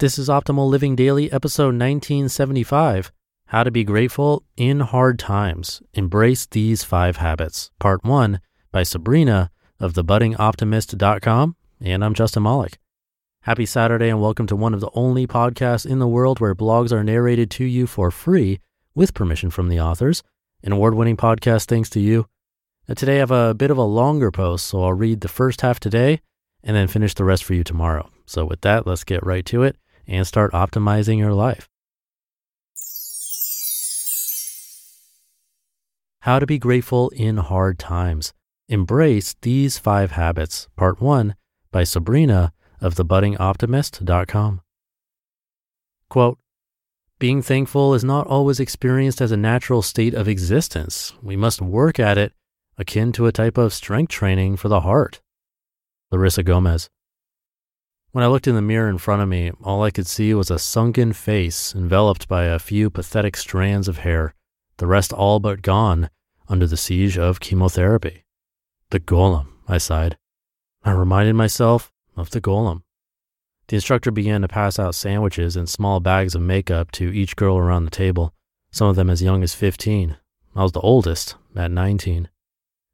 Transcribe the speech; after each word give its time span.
This 0.00 0.18
is 0.18 0.30
Optimal 0.30 0.66
Living 0.66 0.96
Daily, 0.96 1.30
episode 1.30 1.76
1975 1.76 3.12
How 3.48 3.64
to 3.64 3.70
Be 3.70 3.84
Grateful 3.84 4.46
in 4.56 4.80
Hard 4.80 5.18
Times. 5.18 5.82
Embrace 5.92 6.46
These 6.46 6.82
Five 6.84 7.18
Habits, 7.18 7.70
Part 7.78 8.02
1 8.02 8.40
by 8.72 8.82
Sabrina 8.82 9.50
of 9.78 9.92
thebuddingoptimist.com. 9.92 11.54
And 11.82 12.02
I'm 12.02 12.14
Justin 12.14 12.44
Malik. 12.44 12.78
Happy 13.42 13.66
Saturday 13.66 14.08
and 14.08 14.22
welcome 14.22 14.46
to 14.46 14.56
one 14.56 14.72
of 14.72 14.80
the 14.80 14.88
only 14.94 15.26
podcasts 15.26 15.84
in 15.84 15.98
the 15.98 16.08
world 16.08 16.40
where 16.40 16.54
blogs 16.54 16.92
are 16.92 17.04
narrated 17.04 17.50
to 17.50 17.64
you 17.66 17.86
for 17.86 18.10
free 18.10 18.58
with 18.94 19.12
permission 19.12 19.50
from 19.50 19.68
the 19.68 19.80
authors. 19.80 20.22
An 20.62 20.72
award 20.72 20.94
winning 20.94 21.18
podcast 21.18 21.66
thanks 21.66 21.90
to 21.90 22.00
you. 22.00 22.24
Now, 22.88 22.94
today 22.94 23.16
I 23.16 23.18
have 23.18 23.30
a 23.30 23.52
bit 23.52 23.70
of 23.70 23.76
a 23.76 23.82
longer 23.82 24.30
post, 24.30 24.66
so 24.66 24.82
I'll 24.82 24.94
read 24.94 25.20
the 25.20 25.28
first 25.28 25.60
half 25.60 25.78
today 25.78 26.22
and 26.64 26.74
then 26.74 26.88
finish 26.88 27.12
the 27.12 27.24
rest 27.24 27.44
for 27.44 27.52
you 27.52 27.62
tomorrow. 27.62 28.08
So, 28.24 28.46
with 28.46 28.62
that, 28.62 28.86
let's 28.86 29.04
get 29.04 29.26
right 29.26 29.44
to 29.44 29.62
it 29.62 29.76
and 30.10 30.26
start 30.26 30.52
optimizing 30.52 31.16
your 31.16 31.32
life. 31.32 31.68
How 36.20 36.38
to 36.38 36.46
be 36.46 36.58
grateful 36.58 37.08
in 37.10 37.38
hard 37.38 37.78
times. 37.78 38.34
Embrace 38.68 39.34
these 39.40 39.78
five 39.78 40.10
habits, 40.10 40.68
part 40.76 41.00
one 41.00 41.34
by 41.72 41.84
Sabrina 41.84 42.52
of 42.80 42.96
thebuddingoptimist.com. 42.96 44.60
Quote, 46.10 46.38
being 47.18 47.42
thankful 47.42 47.94
is 47.94 48.02
not 48.02 48.26
always 48.26 48.60
experienced 48.60 49.20
as 49.20 49.30
a 49.30 49.36
natural 49.36 49.82
state 49.82 50.14
of 50.14 50.26
existence. 50.26 51.12
We 51.22 51.36
must 51.36 51.60
work 51.60 52.00
at 52.00 52.16
it, 52.16 52.32
akin 52.78 53.12
to 53.12 53.26
a 53.26 53.32
type 53.32 53.58
of 53.58 53.74
strength 53.74 54.10
training 54.10 54.56
for 54.56 54.68
the 54.68 54.80
heart. 54.80 55.20
Larissa 56.10 56.42
Gomez. 56.42 56.88
When 58.12 58.24
I 58.24 58.26
looked 58.26 58.48
in 58.48 58.56
the 58.56 58.62
mirror 58.62 58.88
in 58.88 58.98
front 58.98 59.22
of 59.22 59.28
me, 59.28 59.52
all 59.62 59.84
I 59.84 59.92
could 59.92 60.06
see 60.06 60.34
was 60.34 60.50
a 60.50 60.58
sunken 60.58 61.12
face 61.12 61.72
enveloped 61.76 62.26
by 62.26 62.44
a 62.44 62.58
few 62.58 62.90
pathetic 62.90 63.36
strands 63.36 63.86
of 63.86 63.98
hair, 63.98 64.34
the 64.78 64.88
rest 64.88 65.12
all 65.12 65.38
but 65.38 65.62
gone 65.62 66.10
under 66.48 66.66
the 66.66 66.76
siege 66.76 67.16
of 67.16 67.38
chemotherapy. 67.38 68.24
The 68.90 68.98
Gollum, 68.98 69.52
I 69.68 69.78
sighed. 69.78 70.18
I 70.82 70.90
reminded 70.90 71.34
myself 71.34 71.92
of 72.16 72.30
the 72.30 72.40
Gollum. 72.40 72.82
The 73.68 73.76
instructor 73.76 74.10
began 74.10 74.42
to 74.42 74.48
pass 74.48 74.80
out 74.80 74.96
sandwiches 74.96 75.54
and 75.54 75.68
small 75.68 76.00
bags 76.00 76.34
of 76.34 76.42
makeup 76.42 76.90
to 76.92 77.12
each 77.14 77.36
girl 77.36 77.58
around 77.58 77.84
the 77.84 77.92
table, 77.92 78.34
some 78.72 78.88
of 78.88 78.96
them 78.96 79.08
as 79.08 79.22
young 79.22 79.44
as 79.44 79.54
15. 79.54 80.16
I 80.56 80.62
was 80.64 80.72
the 80.72 80.80
oldest, 80.80 81.36
at 81.54 81.70
19. 81.70 82.28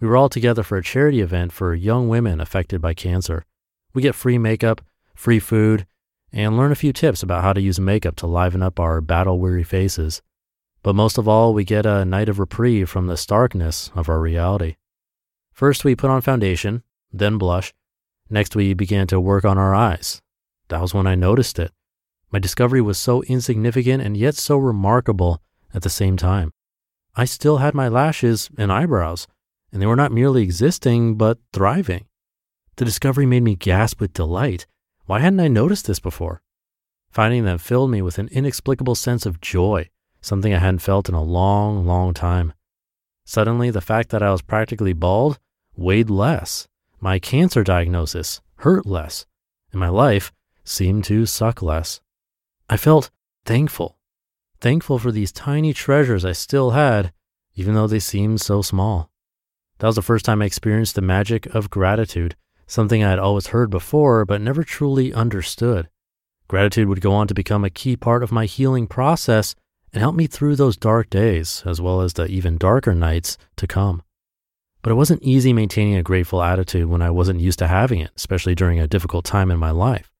We 0.00 0.06
were 0.06 0.18
all 0.18 0.28
together 0.28 0.62
for 0.62 0.76
a 0.76 0.82
charity 0.82 1.22
event 1.22 1.52
for 1.52 1.74
young 1.74 2.10
women 2.10 2.42
affected 2.42 2.82
by 2.82 2.92
cancer. 2.92 3.46
We 3.94 4.02
get 4.02 4.14
free 4.14 4.36
makeup, 4.36 4.82
free 5.18 5.40
food, 5.40 5.84
and 6.32 6.56
learn 6.56 6.70
a 6.70 6.76
few 6.76 6.92
tips 6.92 7.24
about 7.24 7.42
how 7.42 7.52
to 7.52 7.60
use 7.60 7.80
makeup 7.80 8.14
to 8.14 8.26
liven 8.26 8.62
up 8.62 8.78
our 8.78 9.00
battle 9.00 9.40
weary 9.40 9.64
faces. 9.64 10.22
But 10.84 10.94
most 10.94 11.18
of 11.18 11.26
all, 11.26 11.52
we 11.52 11.64
get 11.64 11.84
a 11.84 12.04
night 12.04 12.28
of 12.28 12.38
reprieve 12.38 12.88
from 12.88 13.08
the 13.08 13.16
starkness 13.16 13.90
of 13.96 14.08
our 14.08 14.20
reality. 14.20 14.76
First, 15.52 15.84
we 15.84 15.96
put 15.96 16.10
on 16.10 16.20
foundation, 16.20 16.84
then 17.12 17.36
blush. 17.36 17.74
Next, 18.30 18.54
we 18.54 18.74
began 18.74 19.08
to 19.08 19.18
work 19.18 19.44
on 19.44 19.58
our 19.58 19.74
eyes. 19.74 20.22
That 20.68 20.80
was 20.80 20.94
when 20.94 21.08
I 21.08 21.16
noticed 21.16 21.58
it. 21.58 21.72
My 22.30 22.38
discovery 22.38 22.80
was 22.80 22.96
so 22.96 23.22
insignificant 23.24 24.02
and 24.02 24.16
yet 24.16 24.36
so 24.36 24.56
remarkable 24.56 25.42
at 25.74 25.82
the 25.82 25.90
same 25.90 26.16
time. 26.16 26.52
I 27.16 27.24
still 27.24 27.56
had 27.56 27.74
my 27.74 27.88
lashes 27.88 28.50
and 28.56 28.70
eyebrows, 28.70 29.26
and 29.72 29.82
they 29.82 29.86
were 29.86 29.96
not 29.96 30.12
merely 30.12 30.42
existing, 30.42 31.16
but 31.16 31.38
thriving. 31.52 32.06
The 32.76 32.84
discovery 32.84 33.26
made 33.26 33.42
me 33.42 33.56
gasp 33.56 34.00
with 34.00 34.12
delight 34.12 34.66
why 35.08 35.20
hadn't 35.20 35.40
I 35.40 35.48
noticed 35.48 35.86
this 35.86 36.00
before? 36.00 36.42
Finding 37.10 37.46
them 37.46 37.56
filled 37.56 37.90
me 37.90 38.02
with 38.02 38.18
an 38.18 38.28
inexplicable 38.30 38.94
sense 38.94 39.24
of 39.24 39.40
joy, 39.40 39.88
something 40.20 40.52
I 40.52 40.58
hadn't 40.58 40.80
felt 40.80 41.08
in 41.08 41.14
a 41.14 41.22
long, 41.22 41.86
long 41.86 42.12
time. 42.12 42.52
Suddenly, 43.24 43.70
the 43.70 43.80
fact 43.80 44.10
that 44.10 44.22
I 44.22 44.30
was 44.30 44.42
practically 44.42 44.92
bald 44.92 45.38
weighed 45.74 46.10
less. 46.10 46.68
My 47.00 47.18
cancer 47.18 47.64
diagnosis 47.64 48.42
hurt 48.56 48.84
less, 48.84 49.24
and 49.72 49.80
my 49.80 49.88
life 49.88 50.30
seemed 50.62 51.04
to 51.04 51.24
suck 51.24 51.62
less. 51.62 52.02
I 52.68 52.76
felt 52.76 53.10
thankful, 53.46 53.96
thankful 54.60 54.98
for 54.98 55.10
these 55.10 55.32
tiny 55.32 55.72
treasures 55.72 56.26
I 56.26 56.32
still 56.32 56.72
had, 56.72 57.14
even 57.54 57.74
though 57.74 57.86
they 57.86 57.98
seemed 57.98 58.42
so 58.42 58.60
small. 58.60 59.10
That 59.78 59.86
was 59.86 59.96
the 59.96 60.02
first 60.02 60.26
time 60.26 60.42
I 60.42 60.44
experienced 60.44 60.96
the 60.96 61.00
magic 61.00 61.46
of 61.54 61.70
gratitude 61.70 62.36
something 62.68 63.02
I 63.02 63.10
had 63.10 63.18
always 63.18 63.48
heard 63.48 63.70
before 63.70 64.24
but 64.24 64.40
never 64.40 64.62
truly 64.62 65.12
understood. 65.12 65.88
Gratitude 66.46 66.88
would 66.88 67.00
go 67.00 67.12
on 67.12 67.26
to 67.26 67.34
become 67.34 67.64
a 67.64 67.70
key 67.70 67.96
part 67.96 68.22
of 68.22 68.30
my 68.30 68.46
healing 68.46 68.86
process 68.86 69.56
and 69.92 70.00
help 70.00 70.14
me 70.14 70.26
through 70.26 70.56
those 70.56 70.76
dark 70.76 71.10
days, 71.10 71.62
as 71.66 71.80
well 71.80 72.00
as 72.00 72.12
the 72.12 72.26
even 72.26 72.56
darker 72.56 72.94
nights 72.94 73.36
to 73.56 73.66
come. 73.66 74.02
But 74.82 74.92
it 74.92 74.96
wasn't 74.96 75.22
easy 75.22 75.52
maintaining 75.52 75.96
a 75.96 76.02
grateful 76.02 76.42
attitude 76.42 76.86
when 76.86 77.02
I 77.02 77.10
wasn't 77.10 77.40
used 77.40 77.58
to 77.58 77.66
having 77.66 78.00
it, 78.00 78.10
especially 78.16 78.54
during 78.54 78.78
a 78.78 78.86
difficult 78.86 79.24
time 79.24 79.50
in 79.50 79.58
my 79.58 79.70
life. 79.70 80.12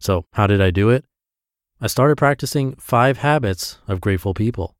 So, 0.00 0.26
how 0.32 0.46
did 0.46 0.60
I 0.60 0.70
do 0.70 0.90
it? 0.90 1.04
I 1.80 1.86
started 1.86 2.16
practicing 2.16 2.74
five 2.76 3.18
habits 3.18 3.78
of 3.86 4.00
grateful 4.00 4.34
people. 4.34 4.74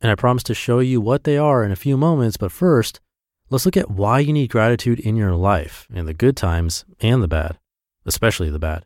And 0.00 0.10
I 0.10 0.14
promise 0.14 0.42
to 0.44 0.54
show 0.54 0.78
you 0.78 1.00
what 1.00 1.24
they 1.24 1.36
are 1.36 1.64
in 1.64 1.72
a 1.72 1.76
few 1.76 1.96
moments, 1.96 2.36
but 2.36 2.52
first, 2.52 3.00
Let's 3.48 3.64
look 3.64 3.76
at 3.76 3.90
why 3.90 4.18
you 4.18 4.32
need 4.32 4.50
gratitude 4.50 4.98
in 4.98 5.14
your 5.14 5.34
life, 5.36 5.86
in 5.94 6.06
the 6.06 6.14
good 6.14 6.36
times 6.36 6.84
and 7.00 7.22
the 7.22 7.28
bad, 7.28 7.58
especially 8.04 8.50
the 8.50 8.58
bad. 8.58 8.84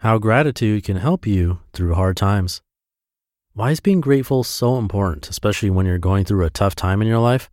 How 0.00 0.18
gratitude 0.18 0.84
can 0.84 0.98
help 0.98 1.26
you 1.26 1.60
through 1.72 1.94
hard 1.94 2.18
times. 2.18 2.60
Why 3.54 3.70
is 3.70 3.80
being 3.80 4.02
grateful 4.02 4.44
so 4.44 4.76
important, 4.76 5.30
especially 5.30 5.70
when 5.70 5.86
you're 5.86 5.96
going 5.96 6.26
through 6.26 6.44
a 6.44 6.50
tough 6.50 6.74
time 6.74 7.00
in 7.00 7.08
your 7.08 7.18
life? 7.18 7.48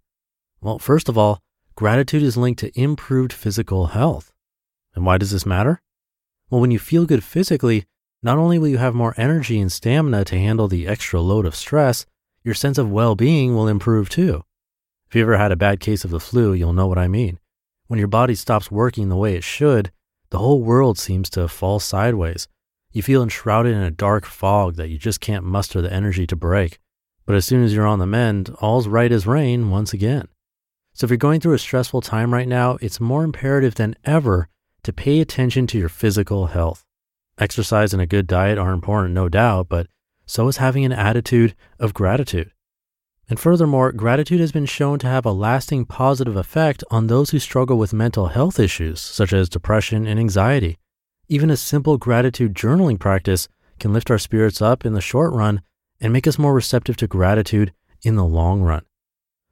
Well, 0.60 0.78
first 0.78 1.08
of 1.08 1.18
all, 1.18 1.40
gratitude 1.76 2.22
is 2.22 2.36
linked 2.36 2.60
to 2.60 2.78
improved 2.78 3.32
physical 3.32 3.88
health. 3.88 4.34
And 4.96 5.06
why 5.06 5.18
does 5.18 5.32
this 5.32 5.46
matter? 5.46 5.82
Well, 6.50 6.60
when 6.60 6.72
you 6.72 6.80
feel 6.80 7.06
good 7.06 7.24
physically, 7.24 7.86
not 8.22 8.38
only 8.38 8.60
will 8.60 8.68
you 8.68 8.78
have 8.78 8.94
more 8.94 9.16
energy 9.16 9.58
and 9.62 9.72
stamina 9.72 10.26
to 10.26 10.38
handle 10.38 10.68
the 10.68 10.86
extra 10.86 11.22
load 11.22 11.46
of 11.46 11.56
stress, 11.56 12.06
your 12.44 12.56
sense 12.56 12.78
of 12.78 12.92
well 12.92 13.16
being 13.16 13.56
will 13.56 13.70
improve 13.70 14.10
too. 14.10 14.44
If 15.14 15.18
you 15.18 15.22
ever 15.22 15.38
had 15.38 15.52
a 15.52 15.56
bad 15.56 15.80
case 15.80 16.04
of 16.04 16.10
the 16.10 16.20
flu, 16.20 16.54
you'll 16.54 16.74
know 16.74 16.88
what 16.88 16.98
I 16.98 17.08
mean. 17.08 17.38
When 17.86 18.00
your 18.00 18.08
body 18.08 18.34
stops 18.34 18.72
working 18.72 19.10
the 19.10 19.16
way 19.16 19.36
it 19.36 19.44
should, 19.44 19.92
the 20.32 20.40
whole 20.40 20.64
world 20.64 20.98
seems 20.98 21.30
to 21.30 21.48
fall 21.48 21.80
sideways. 21.80 22.48
You 22.92 23.04
feel 23.04 23.22
enshrouded 23.22 23.76
in 23.76 23.84
a 23.84 23.92
dark 23.92 24.26
fog 24.26 24.76
that 24.78 24.90
you 24.90 24.98
just 24.98 25.22
can't 25.22 25.46
muster 25.46 25.84
the 25.84 25.94
energy 25.94 26.26
to 26.26 26.36
break. 26.36 26.80
But 27.28 27.36
as 27.36 27.46
soon 27.46 27.64
as 27.64 27.76
you're 27.76 27.86
on 27.86 28.00
the 28.00 28.08
mend, 28.08 28.56
all's 28.60 28.88
right 28.88 29.12
as 29.12 29.28
rain 29.28 29.70
once 29.70 29.94
again. 29.94 30.30
So 30.94 31.06
if 31.06 31.12
you're 31.12 31.18
going 31.18 31.42
through 31.42 31.54
a 31.54 31.60
stressful 31.60 32.02
time 32.02 32.34
right 32.34 32.48
now, 32.48 32.80
it's 32.82 33.00
more 33.00 33.24
imperative 33.24 33.76
than 33.76 33.96
ever 34.04 34.50
to 34.82 34.92
pay 34.92 35.20
attention 35.20 35.68
to 35.68 35.78
your 35.78 35.90
physical 35.90 36.48
health. 36.48 36.86
Exercise 37.38 37.94
and 37.94 38.02
a 38.02 38.08
good 38.08 38.26
diet 38.26 38.58
are 38.58 38.72
important, 38.72 39.14
no 39.14 39.30
doubt, 39.30 39.70
but 39.70 39.86
so 40.26 40.48
is 40.48 40.58
having 40.58 40.84
an 40.84 40.92
attitude 40.92 41.54
of 41.80 41.94
gratitude. 41.94 42.50
And 43.34 43.40
furthermore, 43.40 43.92
gratitude 43.92 44.40
has 44.42 44.52
been 44.52 44.68
shown 44.68 45.00
to 45.00 45.08
have 45.08 45.26
a 45.26 45.32
lasting 45.32 45.86
positive 45.86 46.36
effect 46.36 46.84
on 46.92 47.08
those 47.08 47.32
who 47.32 47.40
struggle 47.40 47.80
with 47.80 47.92
mental 47.92 48.28
health 48.28 48.60
issues, 48.60 49.02
such 49.02 49.34
as 49.34 49.50
depression 49.50 50.06
and 50.06 50.20
anxiety. 50.20 50.78
Even 51.30 51.50
a 51.50 51.58
simple 51.58 51.98
gratitude 51.98 52.54
journaling 52.54 53.00
practice 53.00 53.48
can 53.80 53.92
lift 53.92 54.12
our 54.12 54.20
spirits 54.20 54.62
up 54.62 54.86
in 54.86 54.94
the 54.94 55.02
short 55.02 55.34
run 55.34 55.64
and 56.00 56.14
make 56.14 56.28
us 56.28 56.38
more 56.38 56.54
receptive 56.54 56.96
to 56.98 57.08
gratitude 57.08 57.74
in 58.04 58.18
the 58.18 58.24
long 58.24 58.62
run. 58.62 58.86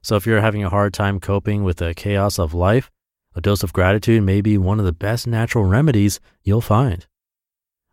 So 0.04 0.16
if 0.16 0.28
you're 0.28 0.42
having 0.42 0.64
a 0.64 0.70
hard 0.70 0.94
time 0.94 1.20
coping 1.20 1.64
with 1.64 1.78
the 1.78 1.96
chaos 1.96 2.38
of 2.38 2.54
life, 2.54 2.92
a 3.34 3.42
dose 3.42 3.64
of 3.64 3.74
gratitude 3.74 4.22
may 4.22 4.42
be 4.42 4.60
one 4.60 4.78
of 4.78 4.86
the 4.86 4.94
best 4.94 5.26
natural 5.26 5.64
remedies 5.64 6.20
you'll 6.44 6.62
find. 6.62 7.08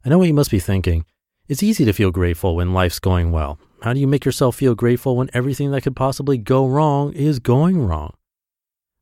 I 0.05 0.11
know 0.11 0.19
what 0.19 0.29
you 0.29 0.35
must 0.35 0.51
be 0.51 0.61
thinking. 0.61 1.07
It's 1.49 1.63
easy 1.63 1.87
to 1.87 1.95
feel 1.95 2.11
grateful 2.11 2.57
when 2.57 2.75
life's 2.75 2.99
going 2.99 3.33
well. 3.33 3.59
How 3.83 3.93
do 3.93 4.01
you 4.01 4.09
make 4.09 4.25
yourself 4.25 4.57
feel 4.57 4.75
grateful 4.75 5.17
when 5.17 5.31
everything 5.33 5.71
that 5.71 5.83
could 5.83 5.95
possibly 5.95 6.37
go 6.37 6.67
wrong 6.67 7.13
is 7.13 7.39
going 7.39 7.87
wrong? 7.87 8.15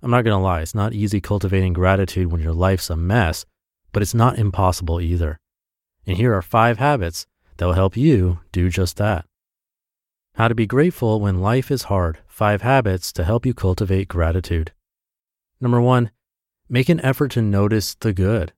I'm 0.02 0.10
not 0.10 0.22
going 0.22 0.36
to 0.36 0.42
lie, 0.42 0.60
it's 0.60 0.74
not 0.74 0.92
easy 0.92 1.20
cultivating 1.20 1.72
gratitude 1.72 2.30
when 2.30 2.42
your 2.42 2.52
life's 2.52 2.90
a 2.90 2.96
mess, 2.96 3.46
but 3.92 4.02
it's 4.02 4.14
not 4.14 4.38
impossible 4.38 5.00
either. 5.00 5.40
And 6.06 6.18
here 6.18 6.34
are 6.34 6.42
five 6.42 6.78
habits 6.78 7.26
that 7.56 7.64
will 7.64 7.72
help 7.72 7.96
you 7.96 8.40
do 8.52 8.68
just 8.68 8.98
that. 8.98 9.24
How 10.34 10.48
to 10.48 10.54
be 10.54 10.66
grateful 10.66 11.20
when 11.20 11.40
life 11.40 11.70
is 11.70 11.84
hard. 11.84 12.18
Five 12.28 12.60
habits 12.60 13.10
to 13.14 13.24
help 13.24 13.46
you 13.46 13.54
cultivate 13.54 14.08
gratitude. 14.08 14.72
Number 15.58 15.80
one, 15.80 16.10
make 16.68 16.90
an 16.90 17.00
effort 17.00 17.30
to 17.32 17.42
notice 17.42 17.94
the 17.94 18.12
good. 18.12 18.52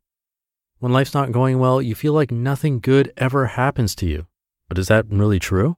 When 0.80 0.92
life's 0.92 1.14
not 1.14 1.30
going 1.30 1.60
well, 1.60 1.80
you 1.80 1.94
feel 1.94 2.12
like 2.12 2.32
nothing 2.32 2.80
good 2.80 3.12
ever 3.16 3.46
happens 3.46 3.94
to 3.96 4.06
you. 4.06 4.26
But 4.68 4.78
is 4.78 4.88
that 4.88 5.06
really 5.08 5.38
true? 5.38 5.76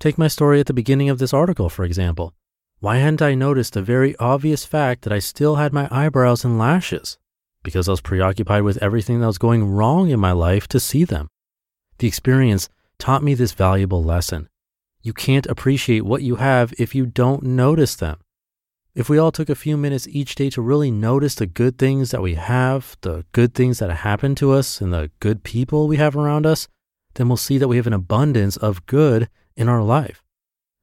Take 0.00 0.16
my 0.16 0.28
story 0.28 0.60
at 0.60 0.66
the 0.66 0.72
beginning 0.72 1.08
of 1.10 1.18
this 1.18 1.34
article, 1.34 1.68
for 1.68 1.84
example. 1.84 2.32
Why 2.78 2.98
hadn't 2.98 3.20
I 3.20 3.34
noticed 3.34 3.72
the 3.72 3.82
very 3.82 4.14
obvious 4.18 4.64
fact 4.64 5.02
that 5.02 5.12
I 5.12 5.18
still 5.18 5.56
had 5.56 5.72
my 5.72 5.88
eyebrows 5.90 6.44
and 6.44 6.56
lashes? 6.56 7.18
Because 7.64 7.88
I 7.88 7.90
was 7.90 8.00
preoccupied 8.00 8.62
with 8.62 8.80
everything 8.80 9.18
that 9.20 9.26
was 9.26 9.38
going 9.38 9.64
wrong 9.64 10.10
in 10.10 10.20
my 10.20 10.30
life 10.30 10.68
to 10.68 10.78
see 10.78 11.02
them. 11.02 11.26
The 11.98 12.06
experience 12.06 12.68
taught 13.00 13.24
me 13.24 13.34
this 13.34 13.50
valuable 13.50 14.04
lesson. 14.04 14.48
You 15.02 15.12
can't 15.12 15.46
appreciate 15.46 16.04
what 16.04 16.22
you 16.22 16.36
have 16.36 16.72
if 16.78 16.94
you 16.94 17.04
don't 17.04 17.42
notice 17.42 17.96
them. 17.96 18.20
If 18.94 19.08
we 19.08 19.18
all 19.18 19.32
took 19.32 19.48
a 19.48 19.56
few 19.56 19.76
minutes 19.76 20.06
each 20.06 20.36
day 20.36 20.48
to 20.50 20.62
really 20.62 20.92
notice 20.92 21.34
the 21.34 21.46
good 21.46 21.76
things 21.76 22.12
that 22.12 22.22
we 22.22 22.34
have, 22.34 22.96
the 23.00 23.24
good 23.32 23.52
things 23.52 23.80
that 23.80 23.90
happen 23.90 24.36
to 24.36 24.52
us, 24.52 24.80
and 24.80 24.92
the 24.92 25.10
good 25.18 25.42
people 25.42 25.88
we 25.88 25.96
have 25.96 26.16
around 26.16 26.46
us, 26.46 26.68
then 27.14 27.26
we'll 27.26 27.36
see 27.36 27.58
that 27.58 27.68
we 27.68 27.76
have 27.76 27.88
an 27.88 27.92
abundance 27.92 28.56
of 28.56 28.86
good 28.86 29.28
in 29.58 29.68
our 29.68 29.82
life. 29.82 30.22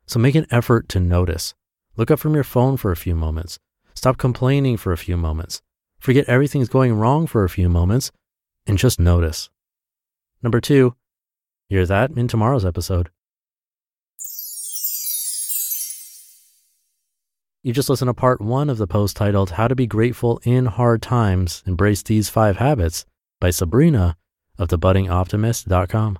So 0.06 0.20
make 0.20 0.36
an 0.36 0.46
effort 0.52 0.88
to 0.90 1.00
notice. 1.00 1.56
Look 1.98 2.12
up 2.12 2.20
from 2.20 2.36
your 2.36 2.44
phone 2.44 2.78
for 2.78 2.92
a 2.92 2.98
few 2.98 3.16
moments. 3.16 3.58
Stop 3.96 4.18
complaining 4.18 4.78
for 4.78 4.92
a 4.92 4.98
few 4.98 5.18
moments. 5.18 5.62
Forget 5.98 6.26
everything's 6.30 6.70
going 6.70 6.94
wrong 6.94 7.26
for 7.26 7.44
a 7.44 7.50
few 7.50 7.70
moments 7.70 8.12
and 8.68 8.78
just 8.78 9.00
notice. 9.00 9.50
Number 10.44 10.60
two, 10.60 10.96
hear 11.70 11.86
that 11.86 12.12
in 12.12 12.28
tomorrow's 12.28 12.66
episode. 12.66 13.10
You 17.64 17.74
just 17.74 17.90
listened 17.90 18.10
to 18.10 18.14
part 18.14 18.42
one 18.42 18.70
of 18.70 18.78
the 18.78 18.86
post 18.86 19.16
titled 19.16 19.52
How 19.52 19.68
to 19.68 19.74
Be 19.74 19.88
Grateful 19.88 20.40
in 20.44 20.68
Hard 20.68 21.02
Times 21.02 21.64
Embrace 21.66 22.04
These 22.04 22.30
Five 22.30 22.58
Habits 22.58 23.06
by 23.40 23.50
Sabrina 23.50 24.18
of 24.60 24.68
thebuddingoptimist.com. 24.68 26.20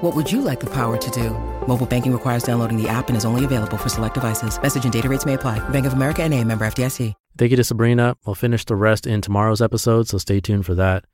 What 0.00 0.14
would 0.14 0.30
you 0.30 0.42
like 0.42 0.60
the 0.60 0.72
power 0.72 0.96
to 0.96 1.10
do? 1.10 1.30
Mobile 1.66 1.84
banking 1.84 2.12
requires 2.12 2.44
downloading 2.44 2.80
the 2.80 2.88
app 2.88 3.08
and 3.08 3.16
is 3.16 3.24
only 3.24 3.44
available 3.44 3.76
for 3.76 3.88
select 3.88 4.14
devices. 4.14 4.60
Message 4.62 4.84
and 4.84 4.92
data 4.92 5.08
rates 5.08 5.26
may 5.26 5.34
apply. 5.34 5.58
Bank 5.70 5.86
of 5.86 5.92
America 5.92 6.22
and 6.22 6.32
a 6.34 6.44
member 6.44 6.64
FDIC. 6.66 7.14
Thank 7.36 7.50
you 7.50 7.56
to 7.56 7.64
Sabrina. 7.64 8.16
We'll 8.24 8.36
finish 8.36 8.64
the 8.64 8.76
rest 8.76 9.08
in 9.08 9.20
tomorrow's 9.20 9.60
episode, 9.60 10.06
so 10.06 10.18
stay 10.18 10.38
tuned 10.38 10.66
for 10.66 10.76
that. 10.76 11.04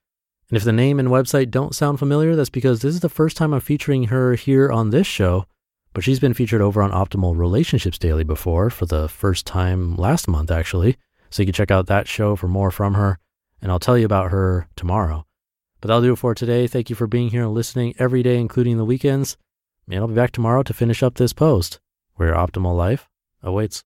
And 0.50 0.58
if 0.58 0.64
the 0.64 0.72
name 0.72 0.98
and 0.98 1.08
website 1.08 1.50
don't 1.50 1.74
sound 1.74 1.98
familiar, 1.98 2.36
that's 2.36 2.50
because 2.50 2.82
this 2.82 2.94
is 2.94 3.00
the 3.00 3.08
first 3.08 3.38
time 3.38 3.54
I'm 3.54 3.60
featuring 3.60 4.04
her 4.04 4.34
here 4.34 4.70
on 4.70 4.90
this 4.90 5.06
show, 5.06 5.46
but 5.94 6.04
she's 6.04 6.20
been 6.20 6.34
featured 6.34 6.60
over 6.60 6.82
on 6.82 6.90
Optimal 6.90 7.38
Relationships 7.38 7.96
Daily 7.96 8.24
before 8.24 8.68
for 8.68 8.84
the 8.84 9.08
first 9.08 9.46
time 9.46 9.96
last 9.96 10.28
month, 10.28 10.50
actually. 10.50 10.98
So 11.30 11.42
you 11.42 11.46
can 11.46 11.54
check 11.54 11.70
out 11.70 11.86
that 11.86 12.06
show 12.06 12.36
for 12.36 12.48
more 12.48 12.70
from 12.70 12.92
her, 12.94 13.18
and 13.62 13.72
I'll 13.72 13.78
tell 13.78 13.96
you 13.96 14.04
about 14.04 14.30
her 14.30 14.68
tomorrow. 14.76 15.24
But 15.84 15.88
that'll 15.88 16.00
do 16.00 16.12
it 16.14 16.16
for 16.16 16.34
today. 16.34 16.66
Thank 16.66 16.88
you 16.88 16.96
for 16.96 17.06
being 17.06 17.28
here 17.28 17.42
and 17.42 17.52
listening 17.52 17.94
every 17.98 18.22
day, 18.22 18.38
including 18.38 18.78
the 18.78 18.86
weekends. 18.86 19.36
And 19.86 19.94
I'll 19.96 20.08
be 20.08 20.14
back 20.14 20.30
tomorrow 20.30 20.62
to 20.62 20.72
finish 20.72 21.02
up 21.02 21.16
this 21.16 21.34
post 21.34 21.78
where 22.14 22.28
your 22.28 22.38
optimal 22.38 22.74
life 22.74 23.06
awaits. 23.42 23.82